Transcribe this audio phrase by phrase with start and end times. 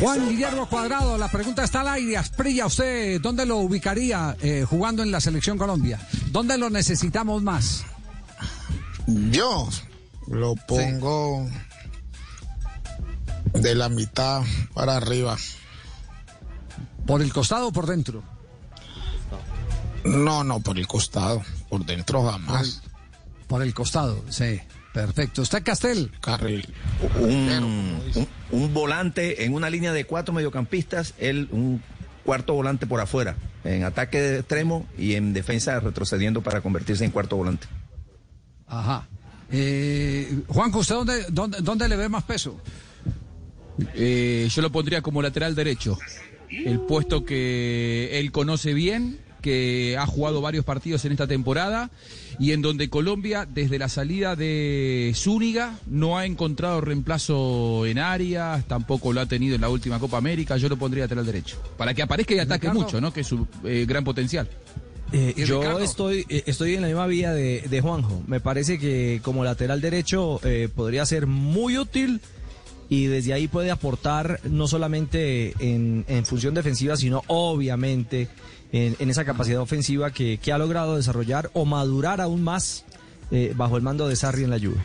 [0.00, 2.16] Juan Guillermo Cuadrado, la pregunta está al aire.
[2.16, 6.00] Asprilla, ¿usted dónde lo ubicaría eh, jugando en la selección Colombia?
[6.30, 7.84] ¿Dónde lo necesitamos más?
[9.06, 9.68] Yo
[10.26, 11.46] lo pongo
[13.52, 14.42] de la mitad
[14.72, 15.36] para arriba.
[17.06, 18.22] ¿Por el costado o por dentro?
[20.04, 21.42] No, no, por el costado.
[21.68, 22.80] Por dentro jamás.
[23.48, 24.60] Por el costado, sí.
[24.92, 25.42] Perfecto.
[25.42, 26.10] ¿Usted, Castel?
[26.20, 26.66] Carril.
[27.20, 27.30] Un,
[28.14, 31.80] un- un volante en una línea de cuatro mediocampistas, él un
[32.24, 37.12] cuarto volante por afuera, en ataque de extremo y en defensa retrocediendo para convertirse en
[37.12, 37.66] cuarto volante.
[38.66, 39.06] Ajá.
[39.52, 42.60] Eh, Juanjo, ¿usted dónde, dónde, dónde le ve más peso?
[43.94, 45.98] Eh, yo lo pondría como lateral derecho.
[46.50, 51.90] El puesto que él conoce bien, que ha jugado varios partidos en esta temporada
[52.38, 58.64] y en donde Colombia, desde la salida de Zúñiga, no ha encontrado reemplazo en áreas,
[58.66, 60.56] tampoco lo ha tenido en la última Copa América.
[60.56, 61.56] Yo lo pondría lateral derecho.
[61.76, 62.80] Para que aparezca y ataque Ricardo.
[62.80, 63.12] mucho, ¿no?
[63.12, 64.48] Que es su eh, gran potencial.
[65.12, 65.80] Eh, ¿Y yo Ricardo?
[65.80, 68.22] estoy, eh, estoy en la misma vía de, de Juanjo.
[68.26, 72.20] Me parece que como lateral derecho eh, podría ser muy útil
[72.90, 78.28] y desde ahí puede aportar no solamente en, función defensiva, sino obviamente
[78.72, 82.84] en, esa capacidad ofensiva que, ha logrado desarrollar o madurar aún más
[83.30, 84.82] eh, bajo el mando de Sarri en la Juve.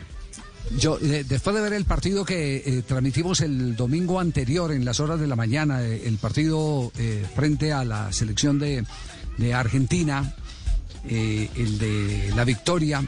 [0.78, 5.00] Yo, eh, después de ver el partido que eh, transmitimos el domingo anterior en las
[5.00, 6.92] horas de la mañana, el partido
[7.34, 8.84] frente a la selección de,
[9.52, 10.32] Argentina,
[11.08, 13.02] el de la victoria,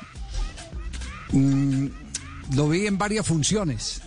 [1.31, 1.87] mm,
[2.57, 4.03] lo vi en varias funciones.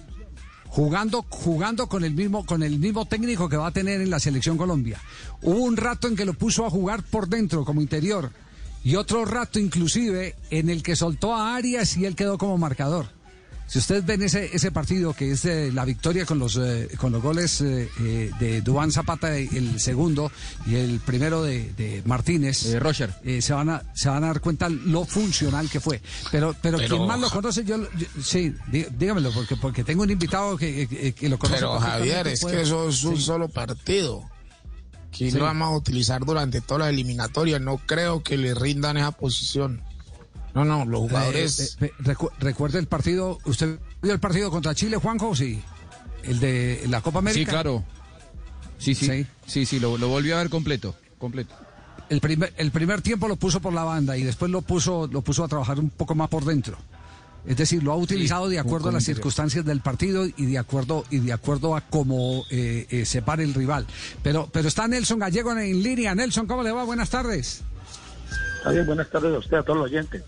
[0.72, 4.22] Jugando, jugando con el mismo, con el mismo técnico que va a tener en la
[4.22, 5.02] selección Colombia.
[5.42, 8.32] Hubo un rato en que lo puso a jugar por dentro, como interior,
[8.82, 13.08] y otro rato inclusive en el que soltó a Arias y él quedó como marcador.
[13.72, 17.14] Si ustedes ven ese, ese partido que es eh, la victoria con los eh, con
[17.14, 20.30] los goles eh, eh, de Dubán Zapata, el segundo
[20.68, 23.14] y el primero de, de Martínez, Eh, Roger.
[23.24, 26.02] eh, se van a se van a dar cuenta lo funcional que fue.
[26.32, 30.04] Pero pero, Pero- quien más lo conoce, yo, yo- sí, dí- dígamelo porque porque tengo
[30.04, 31.62] un invitado que, que- que lo conoce.
[31.62, 33.24] Pero Javier, es puede- que eso es un Sí.
[33.24, 34.30] solo partido.
[35.18, 35.38] Que Sí.
[35.38, 37.58] lo vamos a utilizar durante toda la eliminatoria.
[37.60, 39.82] No creo que le rindan esa posición.
[40.54, 41.78] No, no, los jugadores.
[41.82, 45.36] Eh, eh, recu- recuerda el partido, ¿usted vio el partido contra Chile, Juanjo?
[45.36, 45.62] Sí.
[46.24, 47.40] El de la Copa América.
[47.40, 47.84] Sí, claro.
[48.78, 49.06] Sí, sí.
[49.06, 49.28] Sí.
[49.46, 50.96] Sí, sí, lo, lo volvió a ver completo.
[51.18, 51.56] Completo.
[52.10, 55.22] El primer, el primer tiempo lo puso por la banda y después lo puso, lo
[55.22, 56.78] puso a trabajar un poco más por dentro.
[57.48, 61.06] Es decir, lo ha utilizado de acuerdo a las circunstancias del partido y de acuerdo
[61.10, 63.88] y de acuerdo a cómo eh, eh, se para el rival.
[64.22, 66.14] Pero, pero está Nelson Gallego en, en línea.
[66.14, 66.84] Nelson, ¿cómo le va?
[66.84, 67.62] Buenas tardes.
[68.58, 70.22] Está bien, buenas tardes a usted, a todos los oyentes.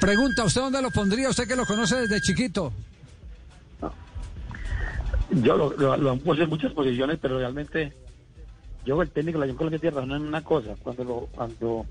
[0.00, 1.28] Pregunta, ¿usted dónde lo pondría?
[1.28, 2.72] Usted que lo conoce desde chiquito.
[5.30, 7.92] Yo lo, lo, han puesto en muchas posiciones, pero realmente
[8.84, 11.86] yo el técnico la Unión Colombia tiene razón en una cosa, cuando lo, cuando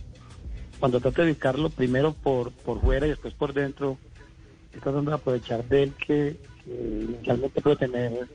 [0.83, 3.97] cuando trata de ubicarlo primero por, por fuera y después por dentro,
[4.65, 6.35] está tratando de aprovechar de él que,
[6.65, 8.27] inicialmente puede tener,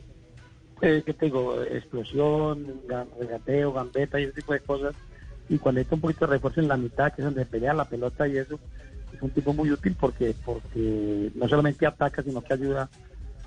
[0.81, 1.62] eh, ¿qué te digo?
[1.62, 2.67] Explosión,
[3.19, 4.95] regateo, gambeta y ese tipo de cosas.
[5.50, 7.85] Y cuando está un poquito de refuerzo en la mitad, que es donde pelea la
[7.85, 8.61] pelota y eso, es
[9.21, 12.89] un tipo muy útil porque, porque no solamente ataca, sino que ayuda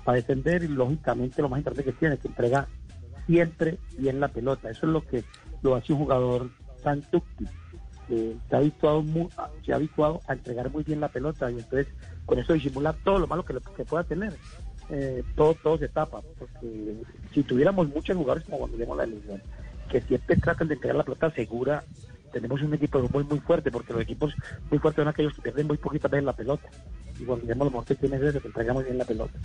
[0.04, 2.66] a defender y lógicamente lo más importante que tiene, que entrega
[3.26, 4.70] siempre bien la pelota.
[4.70, 5.24] Eso es lo que
[5.62, 6.50] lo hace un jugador
[6.82, 7.48] tan dúctil.
[8.08, 11.48] que se, ha habituado mu- a- se ha habituado a entregar muy bien la pelota
[11.50, 11.86] y entonces
[12.26, 14.32] con eso disimula todo lo malo que, lo- que pueda tener.
[14.90, 16.96] Eh, todo, todo se tapa, porque
[17.32, 19.40] si tuviéramos muchos jugadores como cuando vemos la elección,
[19.88, 21.84] que siempre tratan de entregar la pelota segura,
[22.32, 24.34] tenemos un equipo fútbol muy fuerte, porque los equipos
[24.70, 26.68] muy fuertes son aquellos que pierden muy poquitas veces la pelota.
[27.18, 29.38] Y cuando vemos lo mejor que tiene es eso, que entrega muy bien la pelota.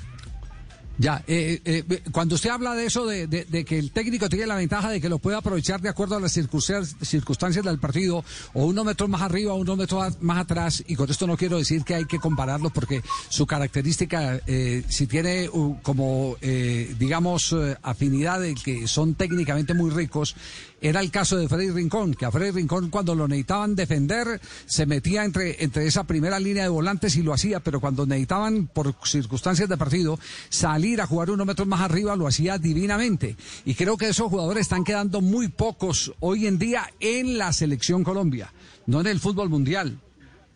[0.99, 3.27] Ya, eh, eh, eh, cuando usted habla de eso, de,
[3.65, 6.31] que el técnico tiene la ventaja de que lo puede aprovechar de acuerdo a las
[6.31, 11.09] circunstancias, del partido, o unos metros más arriba, o unos metros más atrás, y con
[11.09, 15.77] esto no quiero decir que hay que compararlo, porque su característica, eh, si tiene uh,
[15.83, 20.35] como, eh, digamos, afinidad de que son técnicamente muy ricos,
[20.81, 24.85] era el caso de Freddy Rincón, que a Freddy Rincón cuando lo necesitaban defender, se
[24.85, 28.95] metía entre, entre esa primera línea de volantes y lo hacía, pero cuando necesitaban, por
[29.03, 30.19] circunstancias de partido,
[30.49, 33.35] salir a jugar unos metros más arriba, lo hacía divinamente.
[33.65, 38.03] Y creo que esos jugadores están quedando muy pocos hoy en día en la selección
[38.03, 38.53] Colombia,
[38.85, 39.99] no en el fútbol mundial.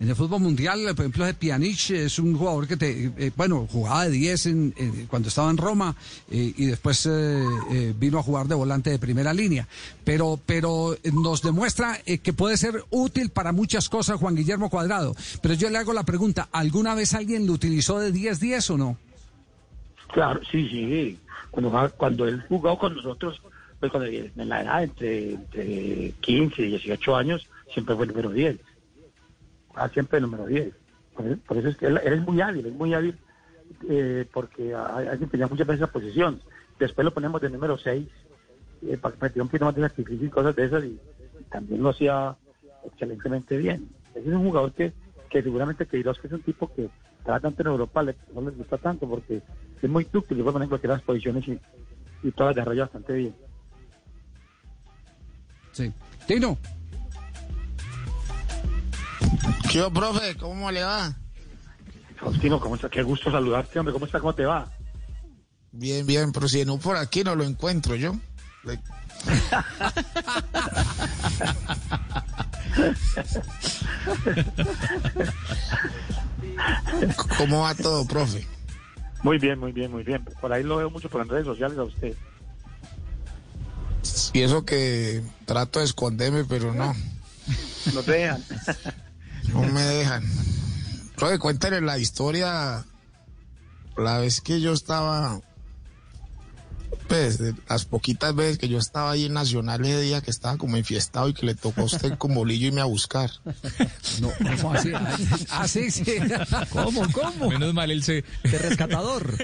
[0.02, 4.06] En el fútbol mundial, por ejemplo, Pjanic es un jugador que te, eh, bueno, jugaba
[4.06, 4.74] de 10 en-
[5.08, 5.96] cuando estaba en Roma
[6.32, 9.68] eh, y después eh, vino a jugar de volante de primera línea.
[10.04, 15.16] Pero, pero nos demuestra que puede ser útil para muchas cosas Juan Guillermo Cuadrado.
[15.40, 18.98] Pero yo le hago la pregunta, ¿alguna vez alguien lo utilizó de 10-10 o no?
[20.12, 21.20] Claro, sí, sí.
[21.52, 23.40] cuando, cuando él jugó con nosotros,
[23.80, 28.32] pues cuando, en la edad entre, entre 15 y 18 años, siempre fue el número
[28.32, 28.58] 10.
[29.76, 30.74] Ah, siempre el número 10.
[31.46, 33.18] Por eso, es que él, es muy hábil, es muy hábil
[33.90, 36.42] eh, porque alguien tenía mucha veces esa posición.
[36.80, 38.08] Después lo ponemos de número 6
[38.84, 41.00] eh, para que un poquito más de sacrificio y cosas de esas y,
[41.50, 42.36] también lo hacía
[42.86, 43.90] excelentemente bien.
[44.16, 44.94] Ese es un jugador que,
[45.30, 46.90] que seguramente que que es un tipo que
[47.24, 49.42] trabaja tanto en Europa no les gusta tanto porque
[49.82, 51.60] es muy dúctil y puede poner en cualquiera de las posiciones y,
[52.24, 53.36] y todas las desarrolla bastante bien.
[55.72, 55.92] Sí.
[56.28, 56.58] Tino.
[59.72, 60.36] ¿Qué profe?
[60.36, 61.16] ¿Cómo le va?
[62.18, 62.90] Faustino, ¿cómo está?
[62.90, 63.94] Qué gusto saludarte, hombre.
[63.94, 64.20] ¿Cómo está?
[64.20, 64.70] ¿Cómo te va?
[65.72, 68.14] Bien, bien, pero si no por aquí no lo encuentro yo.
[77.38, 78.46] ¿Cómo va todo, profe?
[79.24, 80.26] Muy bien, muy bien, muy bien.
[80.42, 82.14] Por ahí lo veo mucho por las redes sociales a usted.
[84.34, 86.94] Y eso que trato de esconderme, pero no.
[87.94, 88.44] No te dejan.
[89.62, 90.24] No me dejan.
[91.16, 92.86] Profe, cuéntale la historia.
[93.98, 95.40] La vez que yo estaba
[97.12, 100.78] pues, las poquitas veces que yo estaba ahí en Nacional ese día que estaba como
[100.78, 103.30] enfiestado y que le tocó a usted con bolillo y me a buscar.
[104.22, 104.30] No,
[104.62, 104.94] ¿cómo así?
[105.50, 106.06] Ah, sí, sí.
[106.70, 107.50] ¿Cómo, cómo?
[107.50, 108.24] Menos mal él se...
[108.44, 109.36] De rescatador.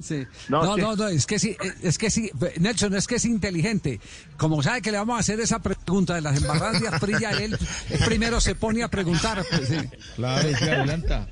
[0.00, 0.26] Sí.
[0.48, 4.00] No, no, no, es que sí, es que sí, Nelson, es que es inteligente.
[4.36, 7.56] Como sabe que le vamos a hacer esa pregunta de las embarradas de Asprilla, él
[8.06, 9.44] primero se pone a preguntar.
[9.48, 9.70] Pues,
[10.16, 11.28] claro, se adelanta.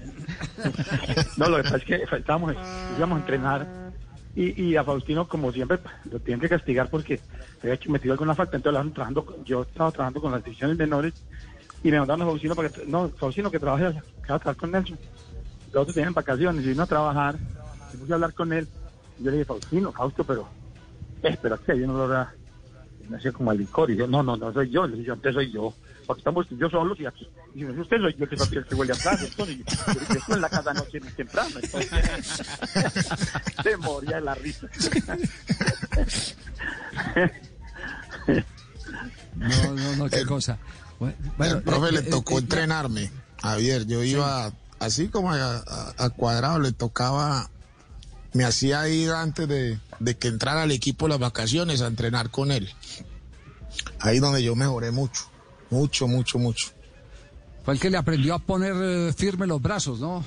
[1.36, 2.54] No, lo que pasa es que estábamos,
[2.96, 3.85] íbamos a entrenar
[4.36, 5.78] y, a Faustino, como siempre,
[6.10, 7.20] lo tienen que castigar porque
[7.62, 8.56] había metido alguna falta.
[8.58, 11.14] Entonces, trabajando, yo estaba trabajando con las divisiones menores
[11.82, 14.56] y me mandaron a Faustino para que, no, Faustino que trabaje, que va a trabajar
[14.56, 14.98] con Nelson.
[15.72, 17.36] Los otros tenían vacaciones y vino a trabajar,
[17.94, 18.68] y puse a hablar con él.
[19.18, 20.46] Y yo le dije, Faustino, Fausto, pero,
[21.22, 22.34] espera, que yo no lo vea.
[23.08, 23.90] Me hacía como al licor.
[23.90, 24.86] Y yo, no, no, no soy yo.
[24.86, 25.72] Dije, antes soy yo
[26.06, 27.28] porque estamos yo solos y aquí.
[27.54, 30.48] Y si usted soy yo que el que huele atrás, entonces, yo estoy en la
[30.48, 31.90] casa noche temprano, entonces,
[33.62, 34.68] se moría de la risa.
[39.34, 40.58] No, no, no, qué cosa.
[40.98, 43.10] Bueno, el profe le eh, tocó eh, entrenarme.
[43.42, 45.62] Javier, yo iba así como a,
[45.98, 47.50] a, cuadrado, le tocaba,
[48.32, 52.50] me hacía ir antes de, de que entrara al equipo las vacaciones a entrenar con
[52.50, 52.70] él.
[54.00, 55.28] Ahí donde yo mejoré mucho.
[55.70, 56.68] Mucho, mucho, mucho.
[57.64, 60.24] Fue el que le aprendió a poner eh, firme los brazos, ¿no?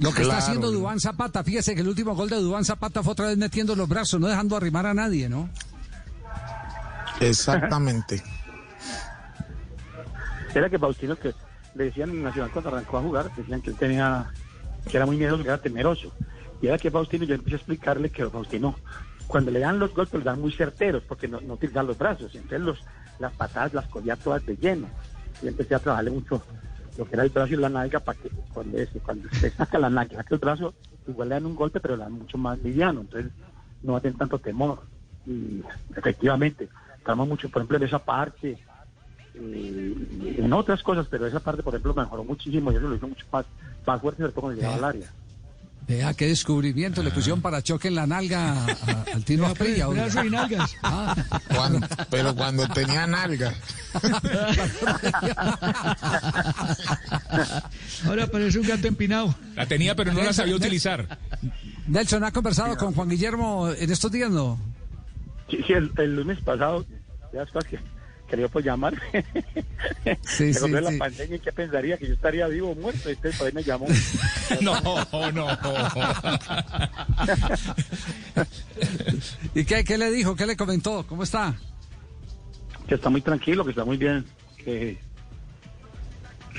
[0.00, 3.12] Lo que está haciendo Dubán Zapata, fíjese que el último gol de Dubán Zapata fue
[3.12, 5.48] otra vez metiendo los brazos, no dejando arrimar a nadie, ¿no?
[7.20, 8.22] Exactamente.
[10.54, 11.34] Era que Faustino, que
[11.74, 14.30] le decían en Nacional cuando arrancó a jugar, decían que él tenía,
[14.90, 16.12] que era muy miedoso, que era temeroso.
[16.60, 18.76] Y era que Faustino, yo empecé a explicarle que Faustino,
[19.26, 22.34] cuando le dan los golpes, los dan muy certeros, porque no, no utilizan los brazos.
[22.34, 22.78] Entonces los,
[23.18, 24.88] las patadas las cogía todas de lleno.
[25.42, 26.42] Y empecé a trabajarle mucho
[26.96, 29.88] lo que era el brazo y la nalga para que cuando, cuando se saca la
[29.88, 30.74] nalga, saca el brazo,
[31.06, 33.02] igual le dan un golpe, pero le dan mucho más liviano.
[33.02, 33.32] Entonces
[33.82, 34.80] no hacen tanto temor.
[35.26, 35.62] Y
[35.96, 36.68] efectivamente,
[37.02, 38.58] trabajamos mucho, por ejemplo, en esa parte,
[39.34, 43.06] eh, en otras cosas, pero esa parte, por ejemplo, mejoró muchísimo y eso lo hizo
[43.06, 43.46] mucho más,
[43.86, 45.08] más fuerte, sobre todo cuando llegaba al área.
[45.88, 48.66] Vea qué descubrimiento, le pusieron para choque en la nalga
[49.14, 49.86] al Tino Aprilla.
[49.88, 50.76] y nalgas.
[50.82, 51.16] Ah.
[52.10, 53.54] pero cuando tenía nalgas.
[58.06, 59.34] Ahora parece un gato empinado.
[59.54, 61.18] La tenía, pero no la sabía utilizar.
[61.86, 64.58] Nelson, ¿ha conversado con Juan Guillermo en estos días, no?
[65.50, 66.84] Sí, sí el, lunes pasado,
[67.32, 67.60] ya está
[68.28, 68.94] que quería pues llamar.
[70.22, 71.96] Sí, sí, la pandemia, ¿qué pensaría?
[71.96, 73.08] Que yo estaría vivo o muerto.
[73.08, 73.86] Este pues me llamó.
[74.60, 74.80] no,
[75.32, 75.48] no.
[79.54, 80.34] ¿Y qué, qué le dijo?
[80.34, 81.06] ¿Qué le comentó?
[81.06, 81.54] ¿Cómo está?
[82.88, 84.24] Que está muy tranquilo, que está muy bien.
[84.56, 84.98] Que,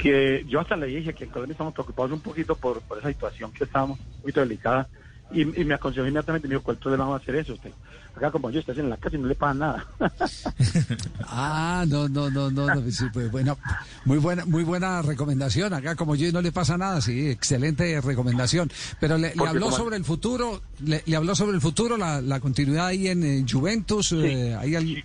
[0.01, 3.09] que yo hasta le dije que en Colombia estamos preocupados un poquito por, por esa
[3.09, 4.87] situación que estamos, un poquito delicada.
[5.31, 7.71] Y, y me aconsejó inmediatamente, me dijo, ¿cuál problema va a hacer eso usted?
[8.19, 9.85] acá como yo estás en la casa y no le pagan nada.
[11.27, 12.67] ah, no, no, no, no,
[13.13, 13.57] pues, bueno,
[14.05, 15.73] muy buena, muy buena recomendación.
[15.73, 18.69] Acá como yo y no le pasa nada, sí, excelente recomendación.
[18.99, 23.07] Pero le, habló sobre el futuro, le, habló sobre el futuro, la, la continuidad ahí
[23.07, 25.03] en, Juventus, sí, eh, ahí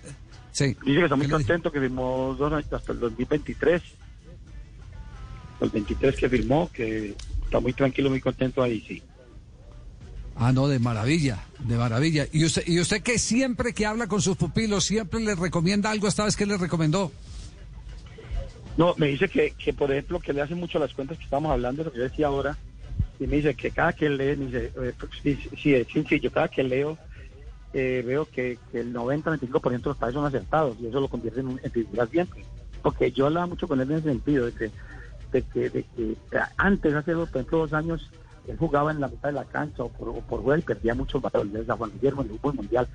[0.51, 0.75] sí.
[0.85, 3.81] Dice que está muy contento que firmó dos años hasta el 2023.
[5.61, 7.15] El 23 que firmó, que
[7.45, 9.01] está muy tranquilo, muy contento ahí, sí.
[10.35, 12.27] Ah, no, de maravilla, de maravilla.
[12.31, 16.07] ¿Y usted, y usted que siempre que habla con sus pupilos, siempre le recomienda algo,
[16.07, 17.11] esta vez que le recomendó?
[18.77, 21.51] No, me dice que, que, por ejemplo, que le hace mucho las cuentas que estamos
[21.51, 22.57] hablando, lo que yo decía ahora,
[23.17, 25.87] y me dice que cada que lee, me dice, eh, pues, sí, sí, es
[26.33, 26.97] cada que leo,
[27.73, 31.59] eh, veo que, el 90-95% de los pases son acertados y eso lo convierte en,
[31.63, 32.43] en figuras siempre.
[32.81, 34.71] Porque yo hablaba mucho con él en ese sentido, de que,
[35.31, 36.17] de que, de que
[36.57, 38.11] antes, hace por ejemplo dos años,
[38.47, 41.21] él jugaba en la mitad de la cancha o por, por jugar y perdía muchos
[41.21, 41.69] balones.
[41.69, 42.87] A Juan Guillermo en el fútbol mundial,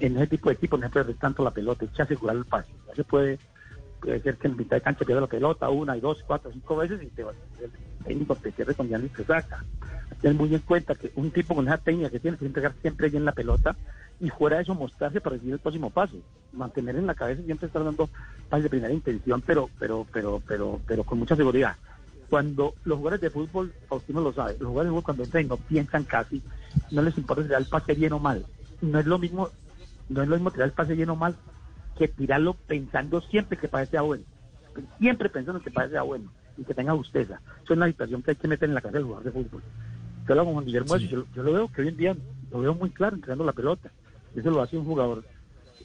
[0.00, 2.44] en ese tipo de equipo no se pierde tanto la pelota, echa a asegurar el
[2.44, 2.70] pase.
[2.88, 3.38] Ya se puede,
[4.00, 6.76] puede ser que en mitad de cancha pierda la pelota una y dos, cuatro, cinco
[6.76, 7.70] veces y te, el
[8.04, 9.64] técnico te cierre con y te saca.
[10.20, 13.08] Ten muy en cuenta que un tipo con esa técnica que tiene que entregar siempre
[13.08, 13.76] bien la pelota
[14.18, 16.16] y fuera de eso mostrarse para recibir el próximo paso,
[16.52, 18.08] mantener en la cabeza siempre estar dando
[18.48, 21.76] pases de primera intención, pero, pero, pero, pero, pero con mucha seguridad
[22.28, 25.56] cuando los jugadores de fútbol, Faustino lo sabe, los jugadores de fútbol cuando entran no
[25.56, 26.42] piensan casi,
[26.90, 28.44] no les importa tirar el pase bien o mal.
[28.80, 29.48] No es lo mismo,
[30.08, 31.36] no es lo mismo tirar el pase bien o mal
[31.96, 34.24] que tirarlo pensando siempre que parece bueno.
[34.98, 37.40] Siempre pensando que parece bueno y que tenga justeza.
[37.62, 39.62] Eso es una situación que hay que meter en la cabeza del jugador de fútbol.
[40.28, 42.16] Yo lo hago con Guillermo yo, lo veo que hoy en día
[42.50, 43.90] lo veo muy claro entrenando la pelota.
[44.34, 45.24] Eso lo hace un jugador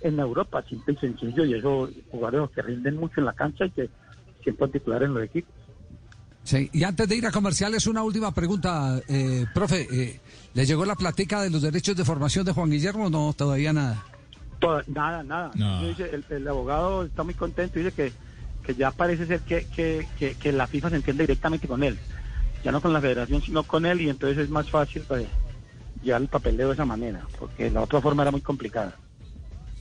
[0.02, 3.72] en Europa, simple y sencillo, y esos jugadores que rinden mucho en la cancha y
[3.72, 3.90] que
[4.42, 5.54] siempre son titulares en los equipos.
[6.44, 9.88] Sí, y antes de ir a comerciales, una última pregunta, eh, profe.
[9.92, 10.20] Eh,
[10.54, 13.10] ¿Le llegó la platica de los derechos de formación de Juan Guillermo?
[13.10, 14.04] No, todavía nada.
[14.88, 15.52] nada, nada.
[16.30, 18.12] el, abogado está muy contento y dice que,
[18.66, 21.98] que ya parece ser que, que, que, la FIFA se entiende directamente con él.
[22.64, 25.26] Ya no con la federación, sino con él, y entonces es más fácil pues,
[26.04, 28.96] llevar el papeleo de esa manera, porque la otra forma era muy complicada.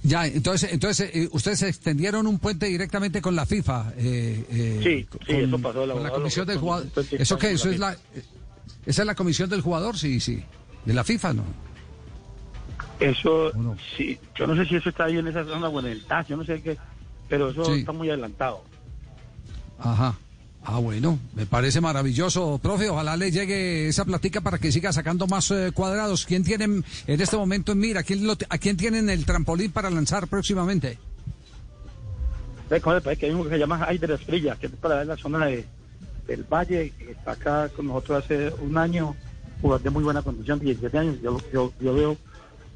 [0.02, 3.92] Ya, entonces, entonces eh, ustedes extendieron un puente directamente con la FIFA.
[3.98, 5.84] Eh, eh, sí, sí, eso pasó.
[5.84, 6.86] La, con la comisión del jugador.
[7.12, 7.52] ¿Eso qué?
[7.52, 7.96] ¿Eso es la,
[8.86, 9.98] ¿Esa es la comisión del jugador?
[9.98, 10.42] Sí, sí.
[10.86, 11.44] ¿De la FIFA, no?
[12.98, 13.52] Eso,
[13.96, 14.18] sí.
[14.34, 16.36] Yo no sé si eso está ahí en esa zona o en el TAS, yo
[16.36, 16.76] no sé qué,
[17.28, 18.62] pero eso está muy adelantado.
[19.78, 20.18] Ajá.
[20.62, 22.90] Ah, bueno, me parece maravilloso, profe.
[22.90, 26.26] Ojalá le llegue esa platica para que siga sacando más eh, cuadrados.
[26.26, 28.02] ¿Quién tienen en este momento en mira?
[28.02, 30.98] ¿Quién ¿A quién tienen el trampolín para lanzar próximamente?
[32.78, 35.64] que hay uno que se llama Aider Esprilla, que es para la zona de,
[36.28, 39.16] del Valle, que está acá con nosotros hace un año,
[39.60, 41.16] jugador de muy buena condición, 17 años.
[41.20, 42.16] Yo, yo, veo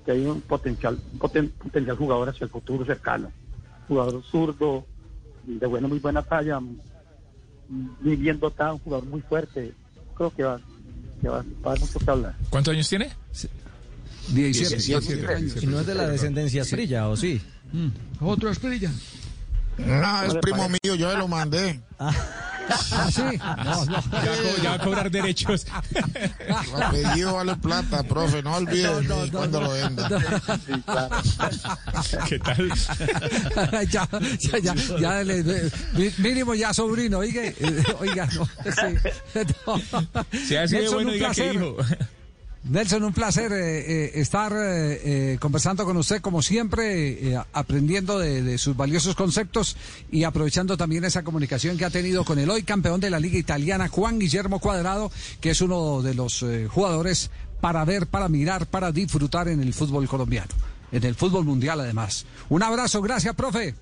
[0.05, 3.31] que hay un potencial, un potencial jugador hacia el futuro cercano.
[3.87, 4.85] Jugador zurdo,
[5.45, 6.59] de buena, muy buena talla,
[7.69, 9.73] muy bien dotado, un jugador muy fuerte.
[10.17, 10.61] Creo que va,
[11.21, 12.35] que va, va a dar mucho que hablar.
[12.51, 13.11] ¿Cuántos años tiene?
[14.29, 15.63] 17, años.
[15.63, 17.41] ¿Y no es de la descendencia Esprilla, o sí?
[17.73, 17.89] Mm.
[18.25, 18.91] ¿Otro Esprilla?
[19.79, 21.81] No, es primo mío, yo lo mandé.
[22.69, 22.81] Ah.
[22.93, 23.23] ¿Ah, sí?
[23.65, 24.03] No, no.
[24.63, 25.67] Ya, va a cobrar derechos.
[26.41, 30.09] El apellido vale plata, profe, no olvides cuando lo venda.
[32.29, 32.69] ¿Qué tal?
[33.91, 35.25] ya, ya, ya, ya,
[36.19, 37.43] mínimo ya sobrino, oiga,
[38.01, 41.77] oiga, no, sí, Si ha sido bueno, diga que hijo.
[42.65, 48.75] Nelson, un placer eh, eh, estar eh, conversando con usted, como siempre, aprendiendo de, sus
[48.75, 49.77] valiosos conceptos
[50.11, 53.37] y aprovechando también esa comunicación que ha tenido con el hoy campeón de la Liga
[53.37, 55.11] Italiana, Juan Guillermo Cuadrado,
[55.43, 57.31] que es uno de los jugadores
[57.61, 60.53] para ver, para mirar, para disfrutar en el fútbol colombiano,
[60.91, 62.25] en el fútbol mundial además.
[62.49, 63.75] Un abrazo, gracias, profe.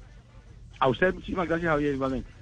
[0.81, 2.42] A usted muchísimas gracias, Javier, igualmente.